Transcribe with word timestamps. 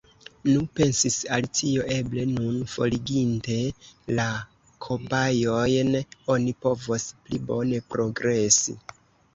"Nu," 0.51 0.61
pensis 0.77 1.17
Alicio, 1.35 1.83
"eble 1.97 2.23
nun, 2.31 2.57
foriginte 2.75 3.59
la 4.21 4.27
kobajojn, 4.87 5.95
oni 6.37 6.57
povos 6.67 7.09
pli 7.23 7.45
bone 7.53 7.87
progresi." 7.95 8.79